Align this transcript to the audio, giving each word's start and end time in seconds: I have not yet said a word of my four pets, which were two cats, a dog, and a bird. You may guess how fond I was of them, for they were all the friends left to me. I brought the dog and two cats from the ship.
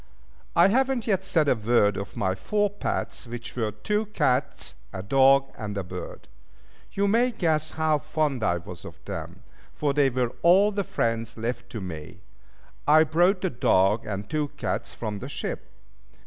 I 0.55 0.69
have 0.69 0.87
not 0.87 1.05
yet 1.05 1.23
said 1.23 1.47
a 1.47 1.53
word 1.53 1.95
of 1.95 2.17
my 2.17 2.33
four 2.33 2.71
pets, 2.71 3.27
which 3.27 3.55
were 3.55 3.71
two 3.71 4.07
cats, 4.07 4.73
a 4.91 5.03
dog, 5.03 5.53
and 5.55 5.77
a 5.77 5.83
bird. 5.83 6.27
You 6.93 7.07
may 7.07 7.29
guess 7.31 7.69
how 7.73 7.99
fond 7.99 8.43
I 8.43 8.57
was 8.57 8.83
of 8.83 8.95
them, 9.05 9.43
for 9.75 9.93
they 9.93 10.09
were 10.09 10.33
all 10.41 10.71
the 10.71 10.83
friends 10.83 11.37
left 11.37 11.69
to 11.73 11.81
me. 11.81 12.21
I 12.87 13.03
brought 13.03 13.41
the 13.41 13.51
dog 13.51 14.07
and 14.07 14.27
two 14.27 14.47
cats 14.57 14.95
from 14.95 15.19
the 15.19 15.29
ship. 15.29 15.69